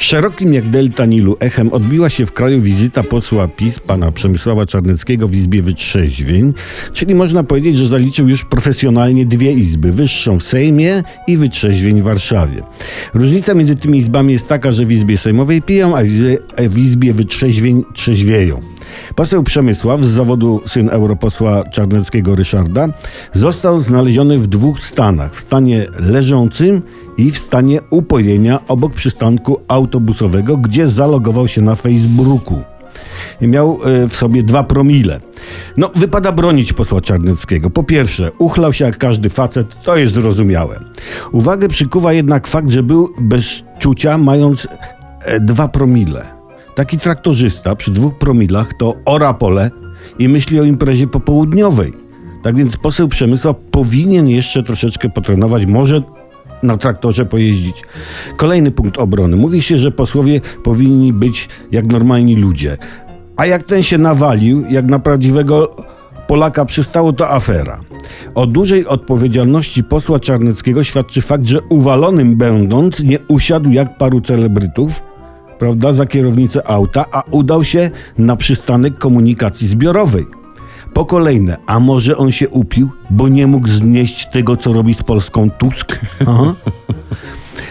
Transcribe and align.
Szerokim 0.00 0.54
jak 0.54 0.70
delta 0.70 1.06
Nilu 1.06 1.36
echem 1.40 1.72
odbiła 1.72 2.10
się 2.10 2.26
w 2.26 2.32
kraju 2.32 2.60
wizyta 2.60 3.02
posła 3.02 3.48
PiS, 3.48 3.80
pana 3.80 4.12
Przemysława 4.12 4.66
Czarneckiego 4.66 5.28
w 5.28 5.34
Izbie 5.34 5.62
Wytrzeźwień, 5.62 6.54
czyli 6.92 7.14
można 7.14 7.44
powiedzieć, 7.44 7.76
że 7.76 7.86
zaliczył 7.86 8.28
już 8.28 8.44
profesjonalnie 8.44 9.26
dwie 9.26 9.52
izby, 9.52 9.92
wyższą 9.92 10.38
w 10.38 10.42
Sejmie 10.42 11.02
i 11.26 11.36
Wytrzeźwień 11.36 12.00
w 12.00 12.04
Warszawie. 12.04 12.62
Różnica 13.14 13.54
między 13.54 13.76
tymi 13.76 13.98
izbami 13.98 14.32
jest 14.32 14.48
taka, 14.48 14.72
że 14.72 14.84
w 14.84 14.92
Izbie 14.92 15.18
Sejmowej 15.18 15.62
piją, 15.62 15.96
a 15.96 16.02
w 16.68 16.78
Izbie, 16.78 17.12
Wytrzeźwień 17.12 17.84
trzeźwieją. 17.94 18.60
Poseł 19.14 19.42
Przemysław 19.42 20.00
z 20.00 20.08
zawodu 20.08 20.60
syn 20.66 20.88
europosła 20.88 21.64
Czarneckiego 21.70 22.34
Ryszarda 22.34 22.88
został 23.32 23.80
znaleziony 23.80 24.38
w 24.38 24.46
dwóch 24.46 24.80
stanach. 24.80 25.34
W 25.34 25.40
stanie 25.40 25.86
leżącym 25.98 26.82
i 27.16 27.30
w 27.30 27.38
stanie 27.38 27.80
upojenia 27.90 28.60
obok 28.68 28.94
przystanku 28.94 29.60
autobusowego, 29.68 30.56
gdzie 30.56 30.88
zalogował 30.88 31.48
się 31.48 31.62
na 31.62 31.74
Facebooku. 31.74 32.58
Miał 33.40 33.78
e, 33.84 34.08
w 34.08 34.16
sobie 34.16 34.42
dwa 34.42 34.62
promile. 34.62 35.20
No, 35.76 35.90
wypada 35.94 36.32
bronić 36.32 36.72
posła 36.72 37.00
Czarneckiego. 37.00 37.70
Po 37.70 37.82
pierwsze, 37.82 38.30
uchlał 38.38 38.72
się 38.72 38.84
jak 38.84 38.98
każdy 38.98 39.28
facet, 39.28 39.82
to 39.82 39.96
jest 39.96 40.14
zrozumiałe. 40.14 40.80
Uwagę 41.32 41.68
przykuwa 41.68 42.12
jednak 42.12 42.46
fakt, 42.46 42.70
że 42.70 42.82
był 42.82 43.14
bez 43.20 43.44
czucia, 43.78 44.18
mając 44.18 44.68
e, 45.20 45.40
dwa 45.40 45.68
promile. 45.68 46.39
Taki 46.80 46.98
traktorzysta 46.98 47.76
przy 47.76 47.90
dwóch 47.90 48.18
promilach 48.18 48.74
to 48.74 48.94
ora 49.04 49.34
pole 49.34 49.70
i 50.18 50.28
myśli 50.28 50.60
o 50.60 50.64
imprezie 50.64 51.06
popołudniowej. 51.06 51.92
Tak 52.42 52.56
więc 52.56 52.76
poseł 52.76 53.08
Przemysław 53.08 53.56
powinien 53.70 54.28
jeszcze 54.28 54.62
troszeczkę 54.62 55.10
potrenować, 55.10 55.66
może 55.66 56.02
na 56.62 56.76
traktorze 56.76 57.26
pojeździć. 57.26 57.82
Kolejny 58.36 58.70
punkt 58.70 58.98
obrony. 58.98 59.36
Mówi 59.36 59.62
się, 59.62 59.78
że 59.78 59.90
posłowie 59.90 60.40
powinni 60.64 61.12
być 61.12 61.48
jak 61.72 61.86
normalni 61.86 62.36
ludzie. 62.36 62.78
A 63.36 63.46
jak 63.46 63.62
ten 63.62 63.82
się 63.82 63.98
nawalił, 63.98 64.64
jak 64.70 64.86
na 64.86 64.98
prawdziwego 64.98 65.76
Polaka 66.26 66.64
przystało, 66.64 67.12
to 67.12 67.30
afera. 67.30 67.80
O 68.34 68.46
dużej 68.46 68.86
odpowiedzialności 68.86 69.84
posła 69.84 70.20
Czarneckiego 70.20 70.84
świadczy 70.84 71.20
fakt, 71.20 71.46
że 71.46 71.60
uwalonym 71.68 72.36
będąc 72.36 73.00
nie 73.00 73.18
usiadł 73.28 73.70
jak 73.70 73.98
paru 73.98 74.20
celebrytów, 74.20 75.09
prawda, 75.60 75.92
za 75.92 76.06
kierownicę 76.06 76.66
auta, 76.66 77.04
a 77.12 77.22
udał 77.30 77.64
się 77.64 77.90
na 78.18 78.36
przystanek 78.36 78.98
komunikacji 78.98 79.68
zbiorowej. 79.68 80.26
Po 80.92 81.04
kolejne, 81.04 81.56
a 81.66 81.80
może 81.80 82.16
on 82.16 82.32
się 82.32 82.48
upił, 82.48 82.90
bo 83.10 83.28
nie 83.28 83.46
mógł 83.46 83.68
znieść 83.68 84.28
tego, 84.32 84.56
co 84.56 84.72
robi 84.72 84.94
z 84.94 85.02
Polską 85.02 85.50
Tusk? 85.50 86.00
Aha. 86.20 86.54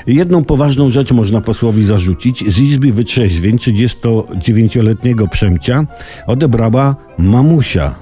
Jedną 0.08 0.44
poważną 0.44 0.90
rzecz 0.90 1.12
można 1.12 1.42
posłowi 1.42 1.84
zarzucić. 1.84 2.54
Z 2.54 2.60
Izby 2.60 2.94
Wytrzeźwień 2.94 3.58
39-letniego 3.58 5.28
Przemcia 5.28 5.86
odebrała 6.28 6.96
mamusia 7.18 7.96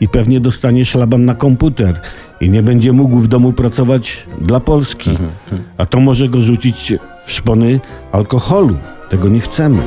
i 0.00 0.08
pewnie 0.08 0.40
dostanie 0.40 0.84
szlaban 0.84 1.24
na 1.24 1.34
komputer 1.34 2.00
i 2.40 2.50
nie 2.50 2.62
będzie 2.62 2.92
mógł 2.92 3.18
w 3.18 3.28
domu 3.28 3.52
pracować 3.52 4.26
dla 4.40 4.60
Polski. 4.60 5.10
A 5.78 5.86
to 5.86 6.00
może 6.00 6.28
go 6.28 6.42
rzucić 6.42 6.92
w 7.26 7.32
szpony 7.32 7.80
alkoholu. 8.12 8.76
Tego 9.08 9.28
nie 9.28 9.40
chcemy. 9.40 9.82